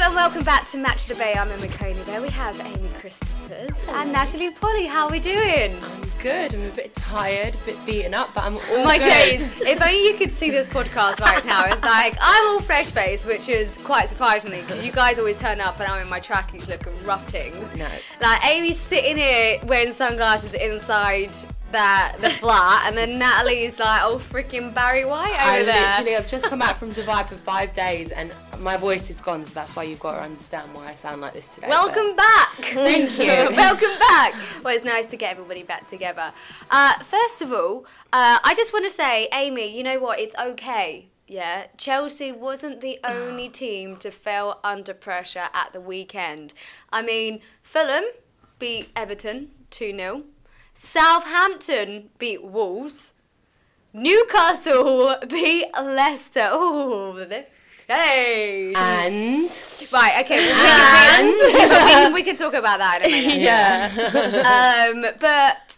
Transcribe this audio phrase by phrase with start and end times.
[0.00, 1.34] Hello and welcome back to Match the Bay.
[1.34, 2.00] I'm Emma Coney.
[2.04, 4.86] There we have Amy Christophers and Natalie Polly.
[4.86, 5.76] How are we doing?
[5.84, 6.54] I'm good.
[6.54, 9.10] I'm a bit tired, a bit beaten up, but I'm all My good.
[9.10, 9.40] days.
[9.60, 11.66] If only you could see this podcast right now.
[11.66, 15.60] It's like I'm all fresh faced, which is quite surprising because you guys always turn
[15.60, 17.74] up and I'm in my trackies looking rough things.
[17.74, 17.86] No.
[18.22, 21.30] Like Amy's sitting here wearing sunglasses inside
[21.72, 25.82] that the flat, and then Natalie's like, oh freaking Barry White over I there.
[25.90, 29.44] literally have just come back from Dubai for five days and my voice is gone,
[29.46, 31.68] so that's why you've got to understand why I sound like this today.
[31.68, 32.56] Welcome back.
[32.58, 33.56] Thank you.
[33.56, 34.34] Welcome back.
[34.62, 36.30] Well, it's nice to get everybody back together.
[36.70, 40.18] Uh, first of all, uh, I just want to say, Amy, you know what?
[40.20, 41.06] It's okay.
[41.26, 46.52] Yeah, Chelsea wasn't the only team to fail under pressure at the weekend.
[46.92, 48.04] I mean, Fulham
[48.58, 50.22] beat Everton 2 0.
[50.82, 53.12] Southampton beat Wolves.
[53.92, 56.48] Newcastle beat Leicester.
[56.50, 57.26] Oh,
[57.86, 58.72] hey.
[58.74, 59.50] And
[59.92, 63.40] Right, okay, well, we, can, we, can, we can talk about that in a minute.
[63.42, 64.88] yeah.
[64.88, 65.69] Um, but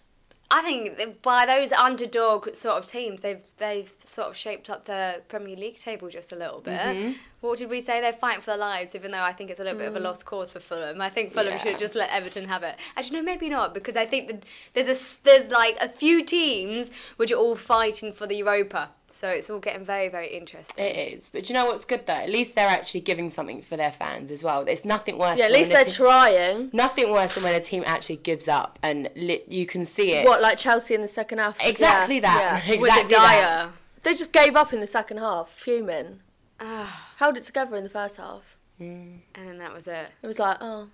[0.55, 5.23] I think by those underdog sort of teams, they've they've sort of shaped up the
[5.29, 6.79] Premier League table just a little bit.
[6.79, 7.13] Mm-hmm.
[7.41, 8.01] What did we say?
[8.01, 10.01] They're fighting for their lives, even though I think it's a little bit of a
[10.01, 11.01] lost cause for Fulham.
[11.01, 11.57] I think Fulham Mm.
[11.57, 11.63] Yeah.
[11.73, 12.77] should just let Everton have it.
[12.97, 16.91] Actually, no, maybe not, because I think that there's a there's like a few teams
[17.17, 18.91] which are all fighting for the Europa.
[19.23, 20.85] So it's all getting very very interesting.
[20.85, 21.31] It is.
[21.33, 22.13] But do you know what's good though?
[22.13, 24.65] At least they're actually giving something for their fans as well.
[24.65, 26.71] There's nothing worse Yeah, at least they're team- trying.
[26.73, 30.27] Nothing worse than when a team actually gives up and li- you can see it.
[30.27, 31.57] What, like Chelsea in the second half?
[31.65, 32.63] Exactly Yeah, that.
[32.67, 32.75] yeah.
[32.81, 33.47] Was it Exactly that.
[33.63, 33.73] dire?
[34.03, 36.19] They just gave up in the second half, fuming.
[36.59, 38.43] Ah, Held it together in the first half.
[38.81, 40.09] and then that was it.
[40.21, 40.89] It was like, oh.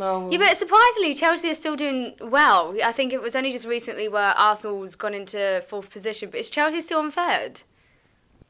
[0.00, 2.74] Well, Yeah, but surprisingly, Chelsea are still doing well.
[2.84, 6.50] I think it was only just recently where Arsenal's gone into fourth position, but is
[6.50, 7.62] Chelsea still on third?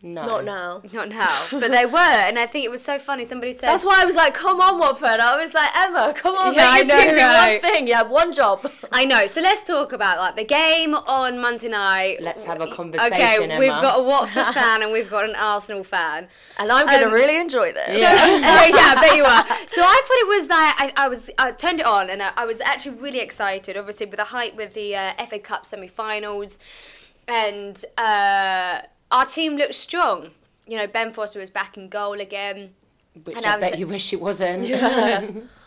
[0.02, 0.24] No.
[0.26, 0.82] Not now.
[0.92, 3.24] Not now, but they were, and I think it was so funny.
[3.26, 5.20] Somebody said, That's why I was like, come on, Watford.
[5.20, 7.62] I was like, Emma, come on, Yeah, make I your team know, do right.
[7.62, 7.86] one thing.
[7.86, 8.70] You have one job.
[8.92, 9.26] I know.
[9.26, 12.16] So let's talk about like the game on Monday night.
[12.22, 13.58] Let's have a conversation, Okay, Emma.
[13.58, 16.28] we've got a Watford fan and we've got an Arsenal fan.
[16.58, 17.94] And I'm going to Um, really enjoy this.
[17.96, 19.44] yeah, I bet you are.
[19.68, 22.32] So I thought it was like I, I was I turned it on and I,
[22.36, 23.76] I was actually really excited.
[23.76, 26.58] Obviously with the hype with the uh, FA Cup semi-finals,
[27.28, 30.30] and uh, our team looked strong.
[30.66, 32.74] You know, Ben Foster was back in goal again.
[33.24, 34.68] Which And I, I was- bet you wish it wasn't.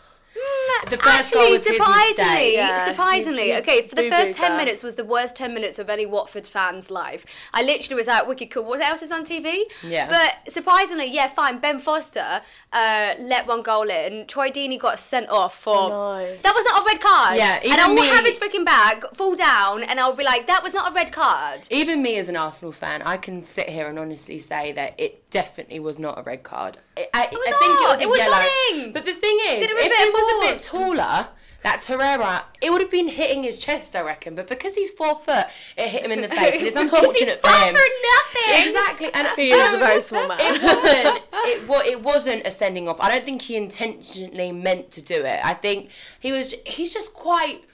[0.90, 2.54] The first goal was surprisingly, mistake.
[2.54, 4.56] Yeah, surprisingly, he- he okay, for the boo-booed first ten that.
[4.56, 7.24] minutes was the worst ten minutes of any Watford fans' life.
[7.52, 8.64] I literally was like, wicked cool.
[8.64, 9.62] What else is on TV?
[9.82, 10.08] Yeah.
[10.08, 11.58] But surprisingly, yeah, fine.
[11.58, 12.42] Ben Foster
[12.72, 14.26] uh, let one goal in.
[14.26, 16.36] Troy Deeney got sent off for know.
[16.42, 17.36] that was not a red card.
[17.36, 20.46] Yeah, and I will me- have his freaking bag fall down, and I'll be like,
[20.46, 21.66] that was not a red card.
[21.70, 25.23] Even me as an Arsenal fan, I can sit here and honestly say that it
[25.34, 26.78] definitely was not a red card.
[26.96, 28.38] I, I, I think it was a It was yellow.
[28.38, 28.92] running.
[28.92, 31.28] But the thing is, if with a bit it was a bit taller,
[31.64, 34.34] that Torreira, it would have been hitting his chest, I reckon.
[34.34, 35.46] But because he's four foot,
[35.76, 37.74] it hit him in the face, and it's unfortunate for Five him.
[37.74, 38.68] for nothing.
[38.68, 40.38] Exactly, and He you is a very small man.
[40.40, 41.22] It wasn't.
[41.46, 43.00] It It wasn't a sending off.
[43.00, 45.40] I don't think he intentionally meant to do it.
[45.44, 45.90] I think
[46.20, 46.54] he was.
[46.66, 47.64] He's just quite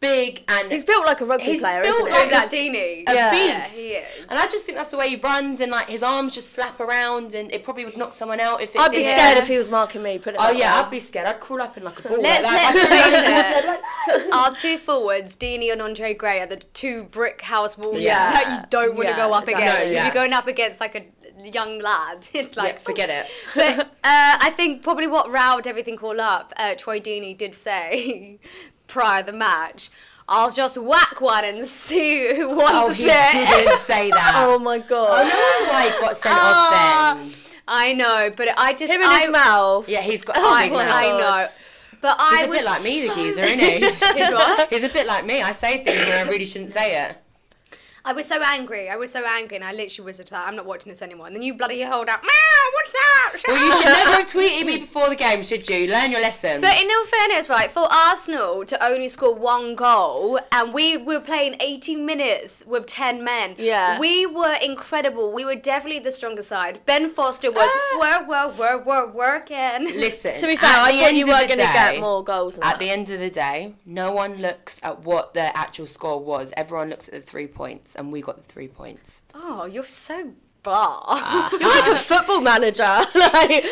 [0.00, 2.12] big and He's built like a rugby He's player, built isn't he?
[2.12, 3.04] like Is that Deeney?
[3.06, 3.30] a Yeah.
[3.30, 3.76] beast.
[3.76, 4.26] Yeah, he is.
[4.28, 6.80] And I just think that's the way he runs, and like his arms just flap
[6.80, 8.80] around, and it probably would knock someone out if it.
[8.80, 9.16] I'd be did.
[9.16, 10.18] scared if he was marking me.
[10.18, 10.84] Put it Oh yeah, way.
[10.86, 11.26] I'd be scared.
[11.26, 12.20] I'd crawl up in like a ball.
[12.20, 12.88] Let's, like let's
[14.08, 14.32] face it.
[14.32, 18.32] Our two forwards, Deeney and Andre Gray, are the two brick house walls Yeah.
[18.32, 19.64] that you don't want to go up exactly.
[19.68, 19.92] against.
[19.94, 21.04] No, If you're going up against like a
[21.42, 23.30] young lad, it's like Yeah, forget it.
[23.54, 28.38] But uh, I think probably what riled everything all up, uh, Troy Deeney did say
[28.90, 29.90] prior to the match,
[30.28, 33.32] I'll just whack one and see who wants Oh, he it.
[33.48, 34.34] didn't say that.
[34.46, 35.26] Oh my god.
[35.26, 37.32] I know why he got sent Ah, off then.
[37.66, 39.88] I know, but I just Him and I, his mouth.
[39.88, 40.92] Yeah, he's got Oh, a big mouth.
[40.92, 41.48] I know,
[42.00, 43.78] but I He's a was bit like me, the so- geezer, isn't he?
[43.90, 44.68] He's what?
[44.72, 45.40] He's a bit like me.
[45.42, 47.16] I say things when I really shouldn't say it.
[48.10, 48.88] I was so angry.
[48.90, 51.28] I was so angry, and I literally was just like, "I'm not watching this anymore."
[51.28, 54.26] And then you bloody hold up, "Meow, what's that?" Shut Well, you should never have
[54.26, 55.86] tweeted me before the game, should you?
[55.88, 56.60] Learn your lesson.
[56.60, 61.20] But in all fairness, right, for Arsenal to only score one goal, and we were
[61.20, 63.96] playing 80 minutes with 10 men, Yeah.
[64.00, 65.32] we were incredible.
[65.32, 66.80] We were definitely the stronger side.
[66.86, 69.84] Ben Foster was, were, were, were, were working.
[70.00, 70.34] Listen.
[70.40, 72.54] To be fair, at I the thought end you were going to get more goals.
[72.56, 72.78] Than At that.
[72.80, 76.52] the end of the day, no one looks at what the actual score was.
[76.56, 79.20] Everyone looks at the three points, and we got the three points.
[79.34, 80.32] Oh, you're so
[80.62, 81.00] blah.
[81.06, 81.48] Ah.
[81.58, 82.82] You're like a football manager.
[83.14, 83.64] like,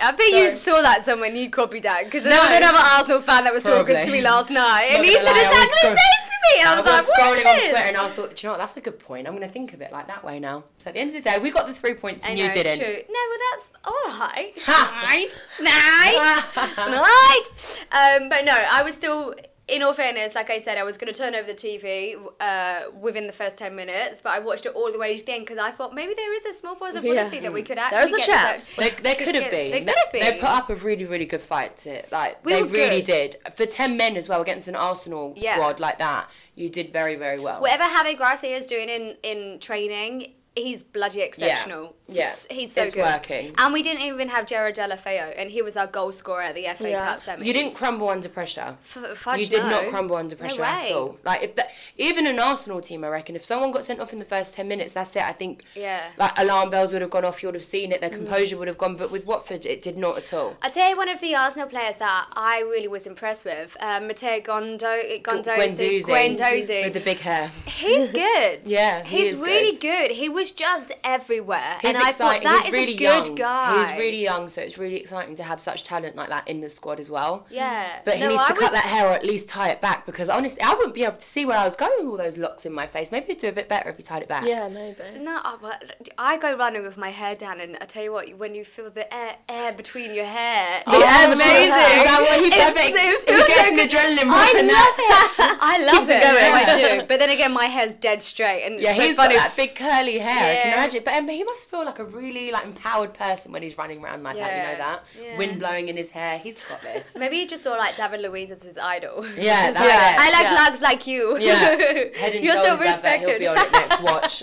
[0.00, 2.40] I bet you saw that somewhere and you copied that because there No.
[2.42, 5.30] was another Arsenal fan that was talking to me last night and he said lie,
[5.30, 6.62] exactly the same to me.
[6.64, 7.58] I I was, was like, scrolling on?
[7.60, 8.58] Twitter and I thought, "Do you know what?
[8.60, 9.26] That's a good point.
[9.28, 10.64] I'm going to think of it like that way now.
[10.78, 12.52] So at the end of the day, we got the three points and know, you
[12.52, 12.78] didn't.
[12.78, 12.96] True.
[13.10, 14.52] No, well that's all right.
[14.66, 15.38] Right.
[15.60, 16.42] Night.
[16.78, 17.44] Right.
[17.92, 19.34] Um, but no, I was still.
[19.68, 22.90] In all fairness, like I said, I was going to turn over the TV uh,
[23.00, 25.44] within the first ten minutes, but I watched it all the way to the end
[25.46, 27.42] because I thought maybe there is a small possibility Yeah.
[27.42, 28.66] that we could There's actually a get chance.
[28.66, 28.76] this.
[28.76, 29.70] There, there could have been.
[29.70, 31.78] they could have They put up a really, really good fight.
[31.78, 33.36] To, like We they really good.
[33.44, 35.52] did for ten men as well against an Arsenal Yeah.
[35.54, 36.28] squad like that.
[36.56, 37.60] You did very, very well.
[37.60, 41.94] Whatever Javi Gracia is doing in, in training, he's bloody exceptional.
[42.06, 42.24] Yeah.
[42.24, 43.04] S- He's so It's good.
[43.04, 43.54] working.
[43.56, 46.66] And we didn't even have Gerard Deulofeu, and he was our goal scorer at the
[46.76, 47.06] FA Yeah.
[47.12, 47.46] Cup semi.
[47.46, 48.76] You didn't crumble under pressure.
[48.94, 49.70] F- fudge you did no.
[49.70, 51.16] not crumble under pressure no at all.
[51.24, 54.18] Like if that, even an Arsenal team, I reckon, if someone got sent off in
[54.18, 55.22] the first ten minutes, that's it.
[55.22, 56.02] I think Yeah.
[56.18, 57.42] like alarm bells would have gone off.
[57.42, 57.98] You would have seen it.
[57.98, 58.00] Mm.
[58.00, 58.96] Their composure would have gone.
[58.96, 60.56] But with Watford, it did not at all.
[60.60, 64.40] I'd say one of the Arsenal players that I really was impressed with, uh, Matteo
[64.40, 66.84] Gondo, Gondozi, Guendouzi Guendouzi.
[66.84, 67.50] with the big hair.
[67.66, 68.60] He's good.
[68.72, 70.08] Yeah, he he's really good.
[70.08, 70.10] good.
[70.12, 73.34] He was just everywhere, He's and I thought that He's is really a good young.
[73.36, 73.78] guy.
[73.78, 76.68] He's really young, so it's really exciting to have such talent like that in the
[76.70, 77.46] squad as well.
[77.50, 78.00] yeah.
[78.04, 79.80] But he No, needs I to cut was- that hair or at least tie it
[79.80, 82.16] back because honestly, I wouldn't be able to see where I was going with all
[82.16, 83.10] those locks in my face.
[83.12, 84.44] Maybe it'd do a bit better if he tied it back.
[84.46, 84.96] yeah, maybe.
[85.20, 88.28] No, I- but I go running with my hair down, and I tell you what,
[88.38, 91.72] when you feel the air, air between your hair, The it's air amazing.
[91.72, 91.98] hair.
[91.98, 94.54] Is that what he perfect- so- he it feels gets so an adrenaline I rush
[94.54, 95.58] and love it.
[95.62, 96.22] I love Keeps it it.
[96.22, 96.52] going.
[96.54, 97.06] I do.
[97.12, 99.34] But then again, my hair's dead straight, and Yeah, so he's funny.
[99.34, 100.58] got that big curly hair.
[100.58, 101.02] I can imagine.
[101.04, 104.22] But um, he must feel like a really like empowered person when he's running around
[104.22, 104.52] like that.
[104.56, 105.36] You know that Yeah.
[105.38, 106.38] wind blowing in his hair.
[106.38, 107.04] He's got this.
[107.16, 109.26] Maybe he just saw like David Luiz as his idol.
[109.36, 110.16] Yeah, that's Yeah.
[110.18, 110.54] I like Yeah.
[110.64, 111.38] lugs like you.
[111.38, 111.70] Yeah,
[112.32, 112.62] You're so.
[112.62, 113.38] I he'll respected.
[113.40, 114.00] be on it next.
[114.02, 114.42] Watch,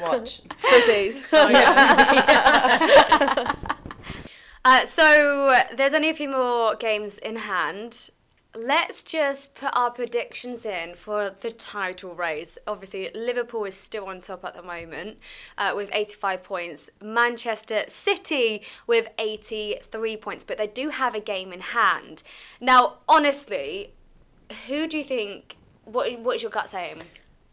[0.00, 0.42] watch.
[0.60, 1.22] Frizzies.
[4.64, 8.10] Uh, so there's only a few more games in hand.
[8.54, 12.58] Let's just put our predictions in for the title race.
[12.68, 15.18] Obviously, Liverpool is still on top at the moment
[15.58, 16.90] uh, with 85 points.
[17.02, 22.22] Manchester City with 83 points, but they do have a game in hand.
[22.60, 23.94] Now, honestly,
[24.66, 25.56] who do you think?
[25.84, 27.02] What What is your gut saying?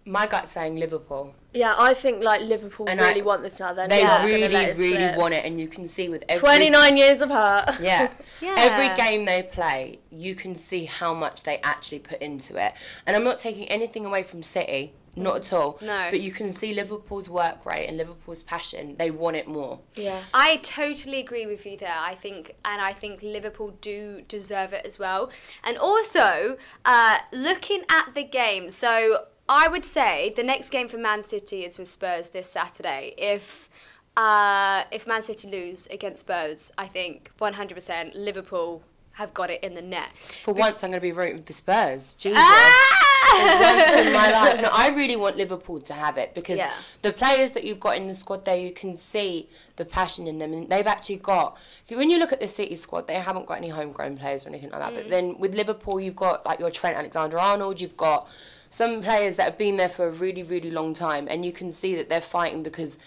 [0.06, 1.36] My gut's saying Liverpool.
[1.54, 3.74] yeah, I think like Liverpool And really I- want this now.
[3.74, 5.18] They're They not gonna really, let it really slip.
[5.18, 7.80] want it, and you can see with every 29 years of hurt.
[7.82, 8.10] Yeah.
[8.42, 8.56] Yeah.
[8.58, 12.74] Every game they play, you can see how much they actually put into it.
[13.06, 15.78] And I'm not taking anything away from City, not at all.
[15.82, 16.08] No.
[16.10, 18.96] But you can see Liverpool's work rate and Liverpool's passion.
[18.98, 19.80] They want it more.
[19.96, 20.24] Yeah.
[20.34, 21.98] I totally agree with you there.
[21.98, 25.30] I think, and I think Liverpool do deserve it as well.
[25.64, 30.98] And also, uh, looking at the game, so I would say the next game for
[30.98, 33.14] Man City is with Spurs this Saturday.
[33.18, 33.70] If
[34.18, 39.76] uh, if Man City lose against Spurs, I think 100% Liverpool have got it in
[39.76, 40.10] the net.
[40.44, 42.14] For once, I'm going to be rooting for Spurs.
[42.14, 42.40] Jesus.
[42.42, 43.06] Ah!
[43.34, 44.62] Once in my life.
[44.62, 46.72] No, I really want Liverpool to have it because Yeah.
[47.02, 50.40] the players that you've got in the squad there, you can see the passion in
[50.40, 51.58] them, and they've actually got.
[51.90, 54.72] When you look at the City squad, they haven't got any homegrown players or anything
[54.72, 54.94] like that.
[54.94, 54.96] Mm.
[54.96, 58.28] But then with Liverpool, you've got like your Trent Alexander-Arnold, you've got
[58.72, 61.72] some players that have been there for a really, really long time, and you can
[61.72, 62.98] see that they're fighting because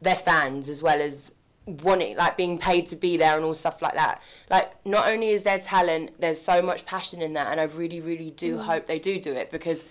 [0.00, 1.31] they're fans as well as
[1.66, 5.28] wanting like being paid to be there and all stuff like that like not only
[5.28, 8.64] is there talent there's so much passion in that and i really really do Mm.
[8.64, 9.84] hope they do do it because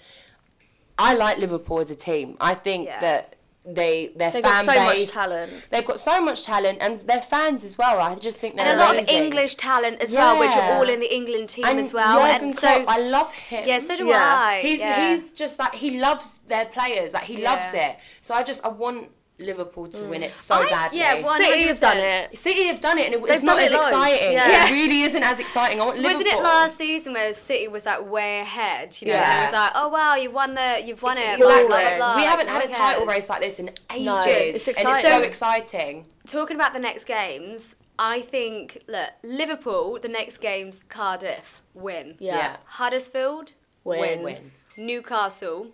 [0.97, 2.99] i like liverpool as a team i think Yeah.
[2.99, 5.51] that they their They've fan got so much base talent.
[5.69, 8.79] they've got so much talent and their fans as well i just think they're and
[8.81, 9.07] a lot of.
[9.07, 12.19] English talent as well, which are all in the England team and as well.
[12.19, 14.41] Jurgen and so, Klopp, i love him yeah, so do Yeah.
[14.45, 14.61] I.
[14.61, 15.15] He's yeah.
[15.15, 17.91] he's just like he loves their players, like he loves Yeah.
[17.91, 17.99] it.
[18.21, 20.25] So I just I want Liverpool to win mm.
[20.25, 20.99] it so I- badly.
[20.99, 22.37] yeah, one- City have done it.
[22.37, 24.33] City have done it, and it, it's not as exciting.
[24.33, 24.67] Yeah.
[24.67, 25.81] It really isn't as exciting.
[25.81, 26.39] I want Wasn't Liverpool.
[26.39, 28.97] it last season where City was like way ahead?
[28.99, 29.31] You know, Yeah.
[29.31, 31.37] and it was like, oh wow, you won the, you've won it.
[31.39, 31.67] Exactly.
[31.67, 32.15] Blah, blah, blah.
[32.15, 35.21] We haven't had a title race like this in ages, No, it's and it's so
[35.21, 35.23] exciting.
[35.23, 36.05] exciting.
[36.27, 39.99] talking about the next games, I think look Liverpool.
[40.01, 42.15] The next games Cardiff win.
[42.19, 42.37] Yeah.
[42.37, 42.57] Yeah.
[42.65, 43.51] Huddersfield
[43.83, 44.23] Win.
[44.23, 44.51] Win.
[44.77, 45.67] Newcastle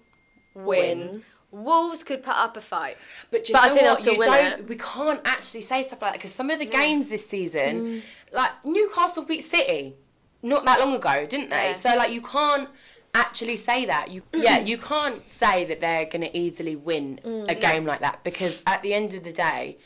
[0.56, 1.00] win.
[1.00, 1.24] Win.
[1.52, 2.98] Wolves could put up a fight.
[3.32, 4.26] But do you But I know think they'll what?
[4.26, 4.60] You don't.
[4.62, 4.70] it.
[4.70, 8.02] We can't actually say stuff like that because some of the games this season, mm.
[8.34, 9.96] like Newcastle beat City,
[10.44, 11.70] not that long ago, didn't they?
[11.70, 11.74] Yeah.
[11.74, 12.70] So like you can't
[13.14, 14.12] actually say that.
[14.12, 18.24] You yeah, you can't say that they're gonna easily win a mm, game like that
[18.24, 19.78] because at the end of the day,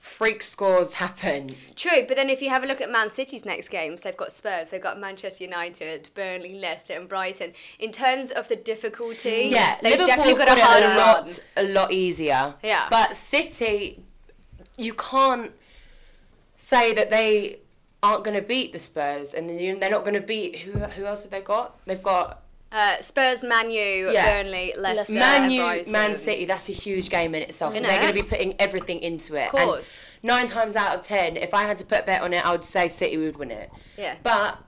[0.00, 1.50] freak scores happen.
[1.76, 4.32] True, but then if you have a look at Man City's next games, they've got
[4.32, 7.52] Spurs, they've got Manchester United, Burnley, Leicester, and Brighton.
[7.78, 10.96] In terms of the difficulty, Yeah, they've Liverpool definitely got a harder a run.
[11.26, 12.54] lot, a lot easier.
[12.62, 12.86] Yeah.
[12.90, 14.02] But City,
[14.76, 15.52] you can't
[16.56, 17.58] say that they
[18.02, 20.78] aren't going to beat the Spurs, and they're not going to beat who?
[20.78, 21.78] Who else have they got?
[21.84, 22.42] They've got
[22.72, 24.42] Uh, Spurs, Manu, U, Yeah.
[24.42, 25.92] Burnley, Leicester, Man and U, Brighton.
[25.92, 26.44] Man City.
[26.44, 27.72] That's a huge game in itself.
[27.72, 29.46] So Isn't they're going to be putting everything into it.
[29.52, 30.04] Of course.
[30.22, 32.46] And nine times out of ten, if I had to put a bet on it,
[32.46, 33.70] I would say City would win it.
[33.96, 34.14] Yeah.
[34.22, 34.58] But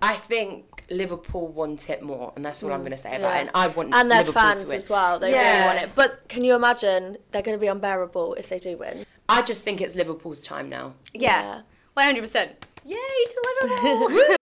[0.00, 3.36] I think Liverpool want it more, and that's all I'm going to say about Yeah.
[3.36, 3.40] it.
[3.42, 4.78] And I want And their Liverpool fans to win.
[4.78, 5.18] as well.
[5.20, 5.52] They Yeah.
[5.66, 5.94] really want it.
[5.94, 9.06] But can you imagine they're going to be unbearable if they do win?
[9.28, 10.94] I just think it's Liverpool's time now.
[11.14, 11.60] Yeah,
[11.96, 12.50] 100%.
[12.84, 14.36] Yay to Liverpool!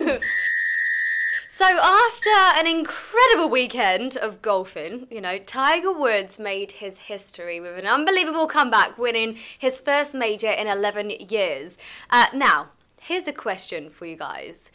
[1.60, 7.78] So after an incredible weekend of golfing, you know, Tiger Woods made his history with
[7.78, 11.76] an unbelievable comeback, winning his first major in 11 years.
[12.08, 12.70] Uh, now,
[13.10, 14.70] here's a question for you guys.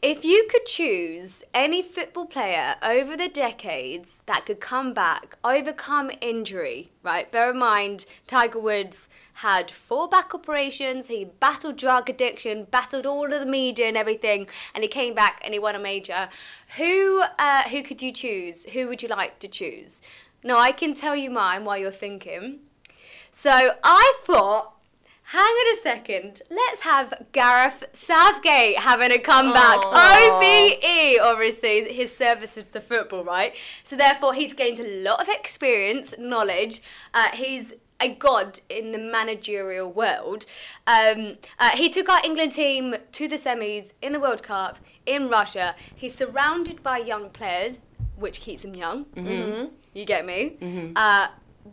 [0.00, 6.10] If you could choose any football player over the decades that could come back, overcome
[6.22, 7.30] injury, right?
[7.30, 11.08] Bear in mind, Tiger Woods had four back operations.
[11.08, 15.42] He battled drug addiction, battled all of the media and everything, and he came back
[15.44, 16.30] and he won a major.
[16.78, 18.64] Who, uh, who could you choose?
[18.64, 20.00] Who would you like to choose?
[20.42, 22.60] Now I can tell you mine while you're thinking.
[23.30, 23.50] So
[23.84, 24.73] I thought.
[25.26, 26.42] Hang on a second.
[26.50, 29.78] Let's have Gareth Southgate having a comeback.
[29.78, 33.54] OBE, obviously, his services to football, right?
[33.82, 36.82] So therefore, he's gained a lot of experience, knowledge.
[37.14, 40.44] Uh, he's a god in the managerial world.
[40.86, 45.28] Um, uh, he took our England team to the semis in the World Cup in
[45.28, 45.74] Russia.
[45.94, 47.78] He's surrounded by young players,
[48.16, 49.06] which keeps him young.
[49.06, 49.74] Mm-hmm.
[49.94, 50.56] You get me?
[50.96, 51.28] Uh,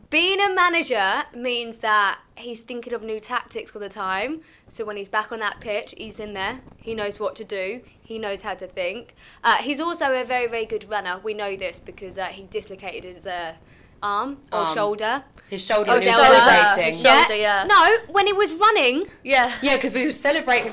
[0.09, 4.41] being a manager means that he's thinking of new tactics all the time.
[4.69, 6.61] So when he's back on that pitch, he's in there.
[6.77, 7.81] He knows what to do.
[8.01, 9.15] He knows how to think.
[9.43, 11.19] Uh, he's also a very, very good runner.
[11.23, 13.53] We know this because uh, he dislocated his uh,
[14.01, 14.75] arm or Arm.
[14.75, 15.23] shoulder.
[15.49, 16.23] His shoulder Oh, was shoulder.
[16.23, 16.85] celebrating.
[16.93, 17.35] His shoulder.
[17.35, 17.65] yeah.
[17.69, 19.53] No, when he was running, Yeah.
[19.61, 20.71] Yeah, because we were celebrating.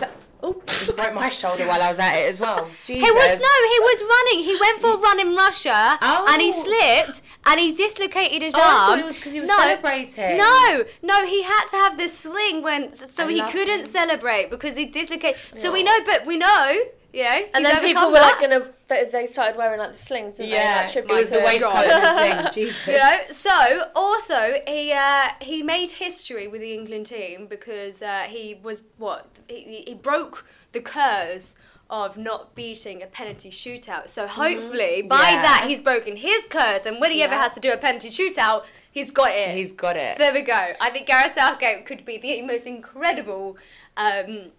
[0.49, 2.69] So, oh, just broke my shoulder while I was at it as well.
[2.85, 3.07] Jesus.
[3.07, 4.45] He was no, he was running.
[4.45, 6.27] He went for a run in Russia, Oh.
[6.31, 6.65] and he oh.
[6.65, 9.01] slipped, and he dislocated his Oh, I thought arm.
[9.01, 10.37] it was 'cause he was no, celebrating.
[10.39, 13.87] No, no, he had to have this sling when, so I he couldn't him.
[13.87, 15.39] celebrate because he dislocated.
[15.55, 16.73] So we know, but we know,
[17.13, 19.99] you know, And then people overcome were like gonna, they, they started wearing like the
[19.99, 21.01] slings, didn't Yeah, they?
[21.01, 22.53] it was the waistcoat and the sling.
[22.55, 22.87] Jesus.
[22.87, 28.23] You know, so also he uh, he made history with the England team because uh,
[28.29, 31.57] he was what he, he broke the curse
[31.91, 34.11] of not beating a penalty shootout.
[34.11, 35.35] So hopefully by Mm-hmm.
[35.35, 35.43] Yeah.
[35.43, 38.65] that he's broken his curse, and when he ever has to do a penalty shootout,
[38.91, 39.57] he's got it.
[39.57, 40.19] He's got it.
[40.19, 40.73] There we go.
[40.81, 43.57] I think Gareth Southgate could be the most incredible
[43.97, 44.51] um,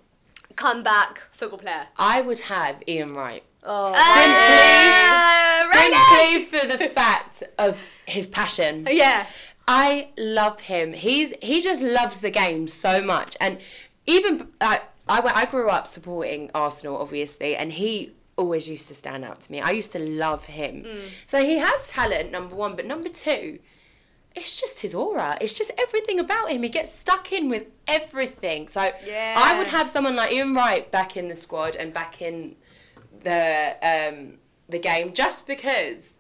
[0.60, 1.88] comeback football player.
[1.98, 3.44] I would have Ian Wright.
[3.64, 3.94] Oh,
[5.72, 8.86] Simply Simply for the fact of his passion.
[8.90, 9.28] Yeah.
[9.68, 10.94] I love him.
[10.94, 13.60] He's he just loves the game so much, and
[14.08, 19.24] even I I, I grew up supporting Arsenal, obviously, and he always used to stand
[19.24, 19.62] out to me.
[19.62, 20.84] I used to love him.
[20.84, 21.02] Mm.
[21.28, 23.60] So he has talent, number one, but number two,
[24.36, 25.38] it's just his aura.
[25.42, 26.64] It's just everything about him.
[26.64, 28.68] He gets stuck in with everything.
[28.68, 29.36] So yeah.
[29.38, 32.56] I would have someone like Ian Wright back in the squad and back in
[33.24, 34.36] the um,
[34.70, 36.18] the game just because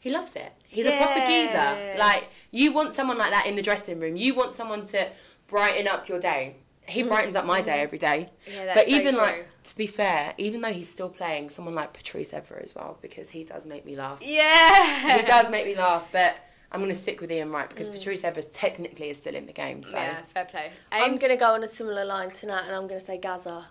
[0.00, 0.52] he loves it.
[0.68, 1.96] He's a proper geezer.
[1.98, 4.16] Like you want someone like that in the dressing room.
[4.16, 5.08] You want someone to
[5.46, 6.56] brighten up your day.
[6.86, 8.30] He brightens up my day every day.
[8.46, 9.22] Yeah, that's but so even true.
[9.22, 12.98] like to be fair, even though he's still playing, someone like Patrice Evra as well
[13.02, 14.18] because he does make me laugh.
[14.22, 15.18] Yeah.
[15.18, 16.36] He does make me laugh, but
[16.70, 17.94] I'm gonna stick with Ian Wright because mm.
[17.94, 19.82] Patrice Evra technically is still in the game.
[19.82, 20.70] So Yeah, fair play.
[20.92, 21.20] I'm Ames?
[21.20, 23.64] going to go on a similar line tonight and I'm going to say Gaza.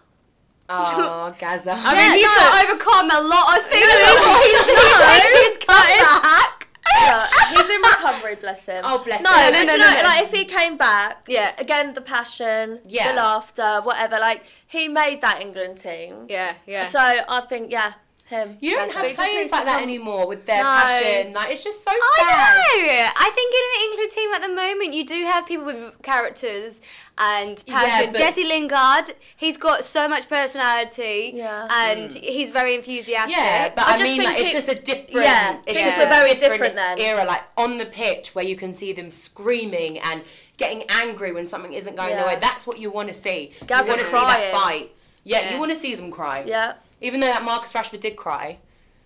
[0.69, 1.73] oh Gaza.
[1.77, 6.67] I mean, he's got overcome a lot of things before he's he's his comeback.
[6.99, 8.81] Yeah, he's in recovery, bless him.
[8.85, 9.53] Oh, bless no, him.
[9.53, 10.01] No, No, no, no, no.
[10.03, 11.53] Like, if he came back, Yeah.
[11.59, 13.09] again, the passion, Yeah.
[13.09, 16.25] the laughter, whatever, like, he made that England team.
[16.29, 16.85] Yeah, yeah.
[16.87, 17.93] So I think, yeah,
[18.27, 18.57] him.
[18.59, 19.11] you don't have it.
[19.11, 20.69] He just players like to that anymore with their No.
[20.69, 21.33] passion.
[21.33, 21.99] Like it's just so sad.
[22.19, 23.11] I know.
[23.15, 26.81] I think in the England team at the moment, you do have people with characters
[27.17, 28.11] and Yeah, passion.
[28.11, 31.67] but- Jesse Lingard, he's got so much personality, Yeah.
[31.71, 32.19] and hmm.
[32.19, 33.35] he's very enthusiastic.
[33.35, 35.11] Yeah, but I I, mean, like, it's it- just a different.
[35.25, 36.99] Yeah, it's things just were a very different then.
[36.99, 40.23] Era, like on the pitch, where you can see them screaming and
[40.57, 42.17] getting angry when something isn't going Yeah.
[42.17, 42.37] their way.
[42.41, 43.51] That's what you want to see.
[43.65, 44.91] Gaza you want to see that fight.
[45.23, 45.53] Yeah, Yeah.
[45.53, 46.43] you want to see them cry.
[46.45, 46.73] Yeah.
[47.01, 48.57] Even though that Marcus Rashford did cry,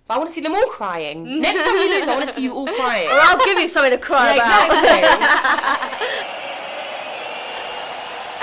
[0.08, 1.40] but I want to see them all crying.
[1.40, 3.08] Next time you lose, I want to see you all crying.
[3.10, 4.84] Or I'll give you something to cry Yeah, about.
[4.84, 6.28] exactly.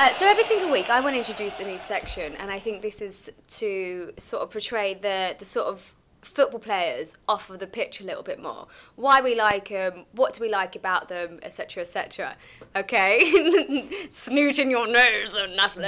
[0.00, 2.82] Uh, so every single week, I want to introduce a new section, and I think
[2.82, 5.82] this is to sort of portray the the sort of
[6.22, 8.66] football players off of the pitch a little bit more.
[8.96, 12.36] Why we like them, what do we like about them, etc., etc.
[12.76, 15.84] Okay, snoot in your nose and nothing.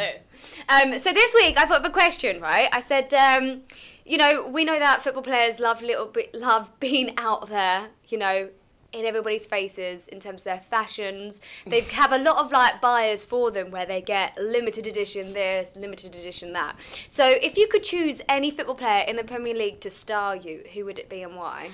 [0.68, 2.40] Um, so this week, I thought of a question.
[2.40, 3.12] Right, I said.
[3.14, 3.62] Um,
[4.06, 8.18] you know, we know that football players love little bit love being out there, you
[8.18, 8.48] know,
[8.92, 11.40] in everybody's faces in terms of their fashions.
[11.66, 15.74] They have a lot of like buyers for them where they get limited edition this,
[15.76, 16.76] limited edition that.
[17.08, 20.64] So if you could choose any football player in the Premier League to style you,
[20.74, 21.70] who would it be and why?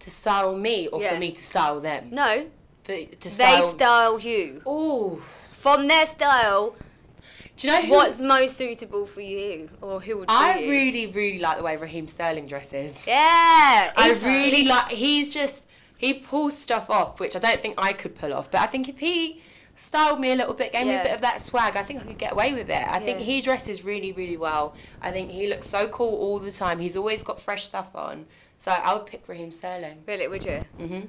[0.00, 1.14] to style me or Yeah.
[1.14, 2.08] for me to style them?
[2.10, 2.46] No,
[2.82, 3.70] For, to they style.
[3.70, 4.60] style you.
[4.66, 5.22] Ooh.
[5.52, 6.74] From their style,
[7.56, 7.90] Do you know who?
[7.92, 10.68] what's most suitable for you or who would I you?
[10.70, 12.94] really, really like the way Raheem Sterling dresses.
[13.06, 14.88] Yeah, I really like.
[14.90, 15.62] He's just
[16.02, 18.50] he pulls stuff off, which I don't think I could pull off.
[18.50, 19.40] But I think if he
[19.76, 22.04] styled me a little bit, gave me a bit of that swag, I think I
[22.04, 22.84] could get away with it.
[22.86, 24.74] I think he dresses really, really well.
[25.00, 26.80] I think he looks so cool all the time.
[26.80, 28.26] He's always got fresh stuff on.
[28.58, 30.02] So I would pick Raheem Sterling.
[30.06, 30.64] Really, would you?
[30.78, 31.06] Mhm.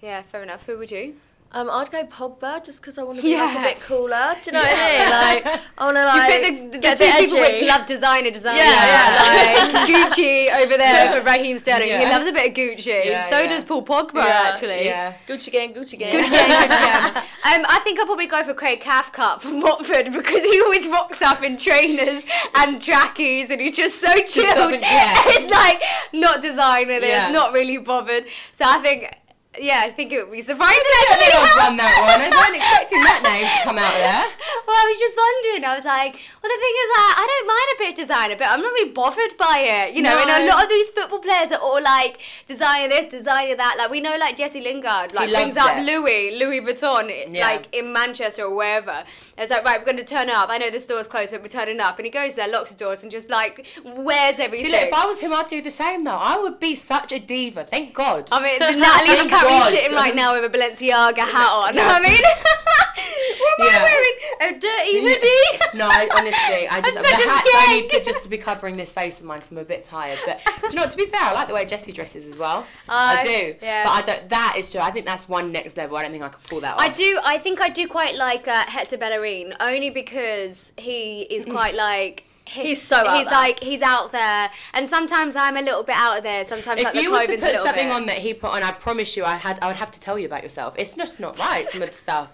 [0.00, 0.62] Yeah, fair enough.
[0.66, 1.16] Who would you?
[1.54, 3.60] Um, I'd go Pogba just because I want to be like Yeah.
[3.60, 4.34] a bit cooler.
[4.42, 5.10] Do you know what I mean?
[5.44, 7.60] Like, I want to like you pick the, the two people edgy.
[7.60, 8.58] which love designer designer.
[8.58, 9.72] Yeah, yeah.
[9.74, 11.14] like Gucci over there Yeah.
[11.18, 11.88] for Raheem Sterling.
[12.00, 13.04] He loves a bit of Gucci.
[13.04, 13.48] Yeah, so yeah.
[13.48, 14.84] does Paul Pogba Yeah, actually.
[14.86, 15.14] Yeah.
[15.28, 16.12] Gucci gang, Gucci gang.
[16.12, 17.22] Good game, good game.
[17.44, 21.20] Um, I think I'll probably go for Craig Cathcart from Watford because he always rocks
[21.20, 22.22] up in trainers
[22.56, 24.72] and trackies and he's just so chilled.
[24.82, 25.82] it's like
[26.14, 27.26] not designer, Yeah.
[27.26, 28.24] it's not really bothered.
[28.54, 29.12] So I think,
[29.60, 30.80] yeah, I think it would be surprising.
[30.80, 32.20] I I've how- done that one.
[32.24, 34.24] I wasn't expecting that name to come out there.
[34.66, 35.64] well, I was just wondering.
[35.68, 38.36] I was like, well, the thing is, like, I don't mind a bit of designer,
[38.40, 39.94] but I'm not really bothered by it.
[39.94, 43.56] You know, and a lot of these football players are all like designer this, designer
[43.56, 43.76] that.
[43.76, 45.84] Like we know, like Jesse Lingard, like brings up it.
[45.84, 47.46] Louis, Louis Vuitton, Yeah.
[47.46, 49.04] like in Manchester or wherever.
[49.42, 50.48] It's like, right, we're going to turn up.
[50.48, 51.98] I know the store's closed, but we're turning up.
[51.98, 54.66] And he goes there, locks the doors, and just like wears everything.
[54.66, 56.16] See, look, if I was him, I'd do the same though.
[56.16, 57.64] I would be such a diva.
[57.64, 58.28] Thank God.
[58.32, 61.74] I mean, Natalie's currently sitting right now with a Balenciaga hat on.
[61.74, 61.92] Yes.
[61.92, 62.20] I mean,
[63.58, 63.78] what am Yeah.
[63.78, 64.56] I wearing?
[64.56, 65.41] A dirty hoodie?
[65.74, 68.04] No, I, honestly, I just I'm the such a hat's only skank.
[68.04, 70.18] just to be covering this face of mine because I'm a bit tired.
[70.26, 70.90] But do you know what?
[70.90, 72.66] To be fair, I like the way Jessie dresses as well.
[72.88, 73.54] I do.
[73.62, 73.84] yeah.
[73.84, 74.28] But I don't.
[74.28, 74.86] That is just.
[74.86, 75.96] I think that's one next level.
[75.96, 76.80] I don't think I could pull that off.
[76.80, 77.18] I do.
[77.24, 82.20] I think I do quite like uh, Hector Bellerin, only because he is quite like.
[82.20, 83.34] he- He's so out He's there.
[83.38, 86.44] like he's out there, and sometimes I'm a little bit out of there.
[86.44, 87.92] Sometimes If like the you were to put something bit.
[87.92, 89.58] on that he put on, I promise you, I had.
[89.62, 90.74] I would have to tell you about yourself.
[90.76, 91.64] It's just not right.
[91.70, 92.30] Some of the stuff.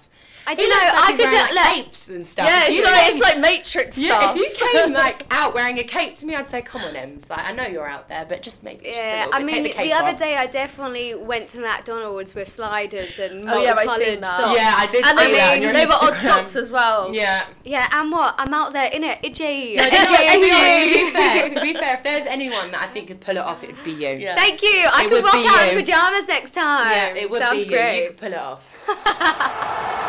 [0.48, 0.74] I don't know.
[0.76, 2.46] like I could wearing, do- like, look- capes and stuff.
[2.48, 4.36] Yeah, it's you like it's like Matrix yeah, stuff.
[4.36, 7.28] if you came like out wearing a cape to me, I'd say, "Come on, Ems.
[7.28, 9.72] Like I know you're out there, but just maybe just Yeah, little I mean, the,
[9.74, 14.20] the, other day I definitely went to McDonald's with sliders and Oh, yeah, I seen
[14.22, 14.40] that.
[14.40, 14.56] socks.
[14.58, 17.14] Yeah, I did and see on your they were odd socks as well.
[17.14, 17.44] Yeah.
[17.64, 18.34] Yeah, and what?
[18.38, 19.76] I'm out there in it, itchy.
[19.76, 21.00] No, itchy, to, be, itchy.
[21.00, 23.42] to be fair, to be fair, if there's anyone that I think could pull it
[23.42, 24.08] off, it'd be you.
[24.08, 24.34] Yeah.
[24.34, 24.86] Thank you.
[24.90, 26.90] I It could rock out in pajamas next time.
[26.90, 27.70] Yeah, it would Sounds be you.
[27.70, 28.02] great.
[28.02, 28.64] You could pull it off.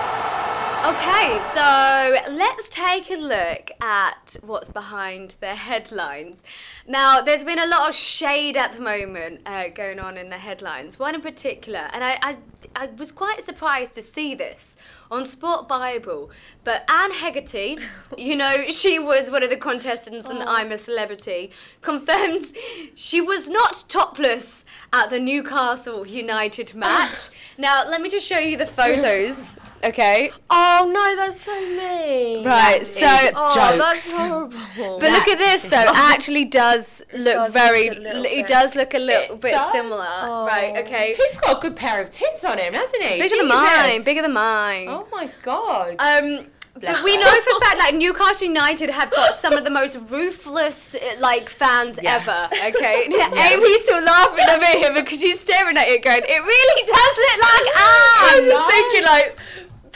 [0.86, 6.42] Okay, so let's take a look at what's behind the headlines.
[6.88, 10.38] Now, there's been a lot of shade at the moment uh, going on in the
[10.38, 12.38] headlines, one in particular, and I, I,
[12.76, 14.76] I was quite surprised to see this
[15.12, 16.30] on Sport Bible.
[16.64, 17.80] But Anne Hegarty,
[18.18, 20.46] you know, she was one of the contestants in oh.
[20.48, 22.54] I'm a Celebrity, confirms
[22.96, 27.30] she was not topless at the Newcastle United match.
[27.58, 30.32] now, let me just show you the photos, okay?
[30.50, 32.44] Oh no, that's so mean.
[32.46, 33.02] Right, so
[33.36, 33.78] Oh, Jokes.
[33.78, 35.00] that's horrible.
[35.00, 35.92] but look at this though.
[35.96, 37.90] Actually does look does very.
[37.90, 39.72] look It bit- does look a little It bit does?
[39.72, 40.04] similar.
[40.04, 40.74] Right.
[40.76, 40.82] Oh.
[40.82, 41.16] Okay.
[41.18, 43.20] He's got a good pair of tits on him, hasn't he?
[43.22, 44.04] Bigger than mine.
[44.04, 44.88] Bigger than mine.
[44.90, 45.96] Oh my god.
[46.00, 46.46] Um.
[46.82, 49.98] But we know for a fact, like Newcastle United have got some of the most
[50.10, 52.16] ruthless, uh, like fans Yeah.
[52.24, 52.48] ever.
[52.68, 57.16] Okay, Amy's still laughing over here because she's staring at it, going, "It really does
[57.18, 59.38] look like I'm just thinking like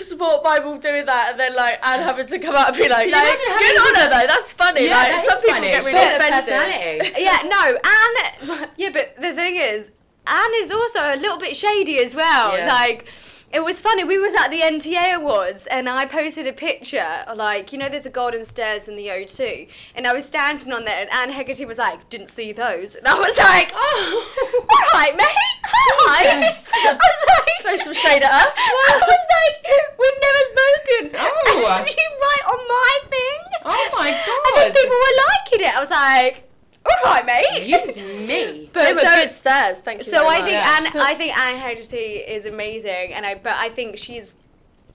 [0.01, 3.09] support Bible doing that and then like Anne having to come out and be like,
[3.09, 4.85] like imagine good on her though, that's funny.
[4.87, 5.67] yeah, like that some is people funny.
[5.67, 6.15] get really
[6.49, 7.13] offended.
[7.17, 8.69] yeah, no, Anne.
[8.75, 9.89] Yeah, but the thing is,
[10.25, 12.57] Anne is also a little bit shady as well.
[12.57, 12.67] Yeah.
[12.67, 13.05] Like,
[13.53, 14.03] it was funny.
[14.03, 17.23] We was at the NTA Awards, and I posted a picture.
[17.35, 20.85] Like, you know, there's a golden stairs in the O2, and I was standing on
[20.85, 24.99] there, and Anne Hegarty was like, "Didn't see those," and I was like, "Oh, all
[24.99, 26.23] right, mate." Hi.
[26.23, 26.65] Yes.
[26.73, 28.53] I was like, Throw some shade at us.
[28.57, 29.55] I was like,
[29.99, 31.77] "We've never spoken." Oh.
[31.77, 33.39] And you write on my thing.
[33.65, 35.75] Oh my god And then people were liking it.
[35.75, 36.49] I was like,
[36.85, 38.23] "All right, mate." Use me.
[38.27, 40.05] They But were so, good stairs, thank you.
[40.05, 40.49] so very I much.
[40.49, 44.35] think Anne, I think Anne Hegarty is amazing, and I but I think she's,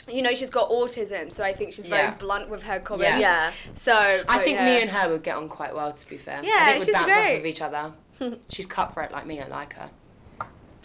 [0.08, 2.14] you know, she's got autism, so I think she's very Yeah.
[2.14, 3.18] blunt with her comments.
[3.18, 3.18] Yeah.
[3.18, 3.52] Yeah.
[3.74, 4.66] So I think yeah.
[4.66, 6.40] me and her would get on quite well, to be fair.
[6.42, 7.34] Yeah, I think we'd she's bounce great.
[7.34, 7.92] off of each other.
[8.50, 9.40] she's cutthroat like me.
[9.40, 9.88] I like her.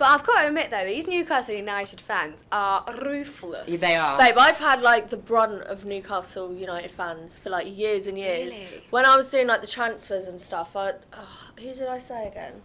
[0.04, 3.70] But I've got to admit though, these Newcastle United fans are ruthless.
[3.70, 4.18] Yeah, they are.
[4.18, 8.52] Babe, I've had like the brunt of Newcastle United fans for like years and years.
[8.52, 8.84] Really?
[8.89, 12.28] When I was doing like the transfers and stuff, I oh, who did I say
[12.28, 12.56] again?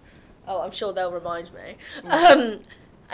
[0.48, 1.76] Oh, I'm sure they'll remind me.
[2.06, 2.58] Um,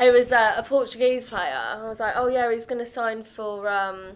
[0.00, 1.60] it was uh, a Portuguese player.
[1.62, 4.12] I was like, oh yeah, he's going to sign for um,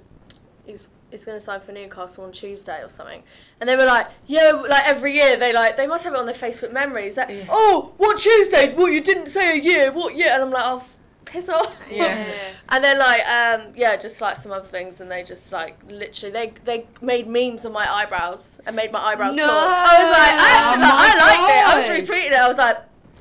[0.65, 3.23] he's he's going to sign for Newcastle on Tuesday or something.
[3.61, 6.27] And they were like, yeah, like every year they like they must have it on
[6.27, 7.17] their Facebook memories.
[7.17, 8.75] Like, oh, what Tuesday?
[8.75, 9.93] What you didn't say a year?
[9.93, 10.29] What year?
[10.33, 10.85] And I'm like, oh,
[11.25, 11.77] piss off.
[11.91, 12.27] Yeah.
[12.71, 16.31] And then like um yeah, just like some other things, and they just like literally
[16.33, 19.47] they they made memes on my eyebrows and made my eyebrows No.
[19.47, 19.57] tall.
[19.57, 21.69] I was like, I actually, Oh like, I my liked it.
[21.69, 22.35] I was retweeting it.
[22.35, 22.79] I was like,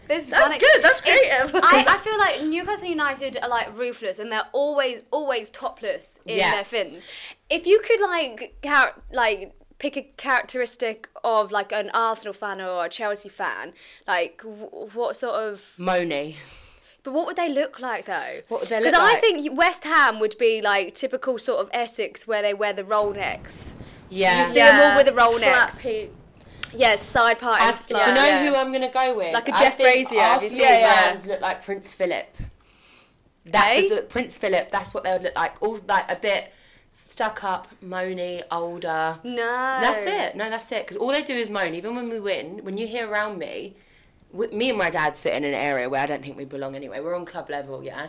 [0.10, 0.58] It's That's funny.
[0.60, 1.54] good, that's creative.
[1.56, 6.38] I, I feel like Newcastle United are like ruthless, and they're always always topless in
[6.38, 6.52] Yeah.
[6.52, 7.04] their fins.
[7.50, 12.86] If you could like char- like pick a characteristic of like an Arsenal fan or
[12.86, 13.74] a Chelsea fan,
[14.08, 16.38] like w- what sort of Moni.
[17.04, 18.42] But what would they look like though?
[18.50, 19.22] What would they look Because I like?
[19.22, 23.14] think West Ham would be like typical sort of Essex where they wear the roll
[23.14, 23.74] necks.
[24.10, 24.44] Yeah.
[24.48, 25.86] You see them all with the roll flat necks.
[26.74, 28.50] Yes, side part I, and do you know yeah.
[28.50, 29.34] who I'm gonna go with?
[29.34, 32.36] Like a I Jeff Brazier, you Arsenal seen look like Prince Philip.
[33.46, 34.72] That's the- Prince Philip.
[34.72, 35.62] That's what they would look like.
[35.62, 36.52] All like a bit
[37.08, 39.18] stuck up, moany, older.
[39.24, 39.36] No.
[39.36, 40.36] That's it.
[40.36, 40.86] No, that's it.
[40.86, 41.74] Because all they do is moan.
[41.74, 43.76] Even when we win, when you hear around me,
[44.32, 46.76] w- me and my dad sit in an area where I don't think we belong
[46.76, 47.00] anyway.
[47.00, 48.08] We're on club level, yeah.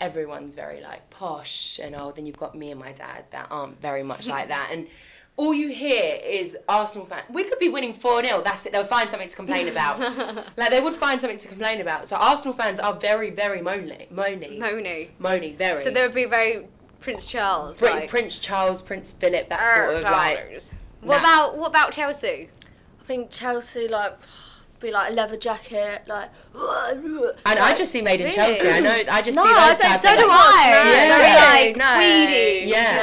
[0.00, 3.80] Everyone's very like posh, and oh, then you've got me and my dad that aren't
[3.80, 4.86] very much like that, and.
[5.36, 7.24] All you hear is Arsenal fans.
[7.28, 8.42] We could be winning 4 0.
[8.42, 8.72] That's it.
[8.72, 9.98] They'll find something to complain about.
[10.56, 12.06] like, they would find something to complain about.
[12.06, 14.08] So, Arsenal fans are very, very moany.
[14.12, 14.58] Moany.
[14.58, 15.10] Moni.
[15.20, 15.82] Moany, very.
[15.82, 16.68] So there would be very
[17.00, 17.78] Prince Charles.
[17.78, 20.62] Prin- like, Prince Charles, Prince Philip, that "Arr, sort er, of like.
[21.00, 21.48] What Nah.
[21.48, 22.48] about what about Chelsea?
[23.02, 24.16] I think Chelsea like
[24.84, 26.30] be like a leather jacket, like.
[26.54, 28.36] And I just see Made in Really?
[28.36, 28.68] Chelsea.
[28.68, 29.02] I know.
[29.10, 30.84] I just No, see I those don't- so of, do like- I.
[30.84, 31.08] Why?
[31.08, 31.94] No, Very like no.
[31.96, 32.70] tweedy.
[32.70, 32.96] Yeah.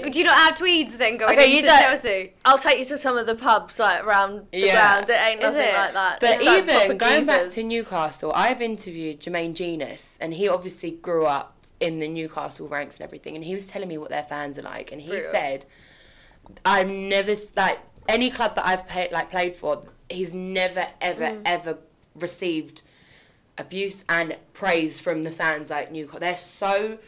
[0.00, 0.06] No.
[0.06, 2.32] Uh, do you not have tweeds then going Okay, into you don't- Chelsea?
[2.44, 4.72] I'll take you to some of the pubs like around the Yeah.
[4.74, 5.10] ground.
[5.10, 5.74] It ain't nothing it?
[5.74, 6.20] like that.
[6.20, 10.90] But It's even proper going back to Newcastle, I've interviewed Jermaine Jenas, and he obviously
[10.90, 14.22] grew up in the Newcastle ranks and everything, and he was telling me what their
[14.24, 15.30] fans are like, and he Brutal.
[15.32, 15.66] said,
[16.64, 21.42] "I've never like any club that I've played like played for, he's never ever Mm.
[21.44, 21.78] ever
[22.14, 22.82] received
[23.58, 26.20] abuse and praise from the fans like Newcastle.
[26.20, 26.98] They're so."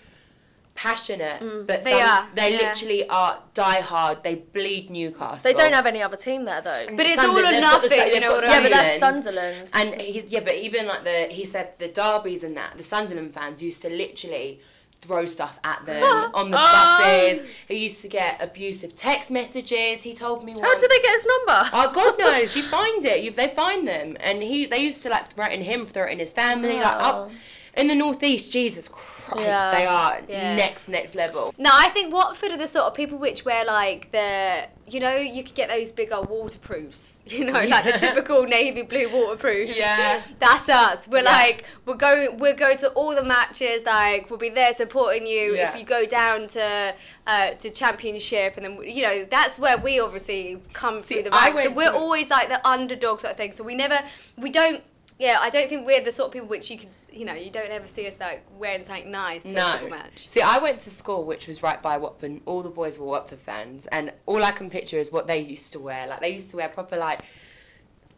[0.74, 1.66] passionate, Mm.
[1.66, 2.68] but They some, are, they yeah.
[2.68, 4.22] literally are die hard.
[4.22, 5.40] They bleed Newcastle.
[5.42, 6.86] They don't have any other team there though.
[6.96, 8.70] But it's all Sunderland, or they've got the nothing, you know what I yeah, but
[8.70, 9.68] that's Sunderland.
[9.70, 9.92] Sunderland.
[9.92, 13.34] And he's yeah, but even like the he said the derbies and that the Sunderland
[13.34, 14.60] fans used to literally
[15.00, 16.02] throw stuff at them
[16.34, 16.98] on the oh.
[17.00, 17.46] buses.
[17.66, 20.02] He used to get abusive text messages.
[20.02, 20.52] He told me.
[20.52, 20.80] How once.
[20.80, 21.70] did they get his number?
[21.72, 22.54] Oh God knows!
[22.56, 23.22] You find it.
[23.22, 26.76] You they find them, and he they used to like threaten him, threaten his family.
[26.76, 27.30] Like up oh.
[27.76, 29.70] in the northeast, Jesus Christ, Yeah.
[29.70, 30.56] they are Yeah.
[30.56, 31.54] next next level.
[31.58, 35.16] No, I think Watford are the sort of people which wear like the, you know,
[35.16, 39.76] you could get those big old waterproofs, you know, like the typical navy blue waterproofs.
[39.76, 40.22] Yeah.
[40.38, 41.06] That's us.
[41.08, 41.30] We're Yeah.
[41.30, 43.84] like, we're going, we're going to all the matches.
[43.84, 45.72] Like, we'll be there supporting you Yeah.
[45.72, 46.94] if you go down to
[47.26, 51.62] uh, to championship, and then you know that's where we obviously come through the ranks.
[51.64, 53.52] So we're to- always like the underdog sort of thing.
[53.52, 53.98] So we never,
[54.38, 54.82] we don't.
[55.18, 57.50] Yeah, I don't think we're the sort of people which you could, you know, you
[57.50, 59.72] don't ever see us like wearing something nice to a No.
[59.72, 60.28] football match.
[60.28, 62.40] See, I went to school which was right by Watford.
[62.46, 65.72] All the boys were Watford fans, and all I can picture is what they used
[65.72, 66.06] to wear.
[66.06, 67.22] Like they used to wear proper like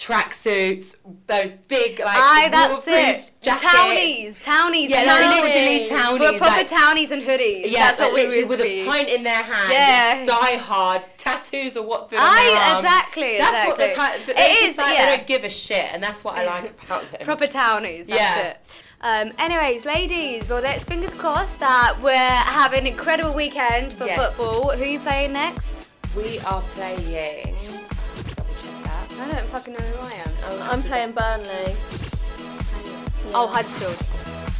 [0.00, 0.94] tracksuits,
[1.26, 3.30] those big like Aye, that's it.
[3.42, 3.72] jackets.
[3.72, 7.64] Townies, townies, Yeah, like literally townies, We're proper like- townies and hoodies.
[7.70, 8.88] Yeah, that's what literally used with to a be.
[8.88, 9.70] pint in their hand.
[9.72, 10.24] Yeah.
[10.24, 12.08] die hard tattoos or what?
[12.16, 14.22] Aye, exactly, That's what the exactly.
[14.26, 15.06] but It is, like, yeah.
[15.06, 17.20] They don't give a shit, and that's what I like about them.
[17.24, 18.06] Proper townies.
[18.06, 18.38] That's Yeah.
[18.48, 18.56] it.
[19.02, 24.18] Um, anyways, ladies, well, let's fingers crossed that we're having an incredible weekend for Yes.
[24.18, 24.70] football.
[24.76, 25.88] Who are you playing next?
[26.16, 27.56] We are playing.
[29.20, 29.36] Double check that.
[29.36, 30.62] I don't fucking know who I am.
[30.70, 31.76] I'm playing Burnley.
[33.32, 33.96] Oh, Huddersfield.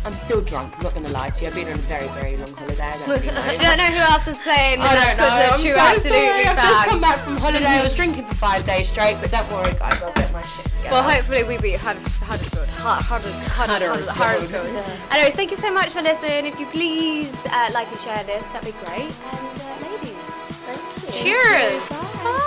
[0.03, 0.73] I'm still drunk.
[0.79, 1.49] I'm not gonna lie to you.
[1.49, 2.81] I've been on a very, very long holiday.
[2.83, 3.45] I don't really know.
[3.53, 4.81] you don't know who else is playing.
[4.81, 5.29] I don't know.
[5.29, 6.45] I'm so absolutely sorry.
[6.47, 7.67] I've just come back from holiday.
[7.67, 10.01] I was drinking for five days straight, but don't worry, guys.
[10.03, 10.91] I'll get my shit together.
[10.91, 12.67] Well, hopefully we beat Hud- Huddersfield.
[12.69, 14.67] Hud- Hudders- Hudders- Huddersfield.
[14.73, 15.13] Huddersfield.
[15.13, 16.47] Anyways, thank you so much for listening.
[16.47, 19.03] If you please uh, like and share this, that'd be great.
[19.05, 20.17] And uh, ladies,
[20.65, 21.35] thank you.
[21.35, 21.89] Cheers.
[21.91, 22.47] Bye.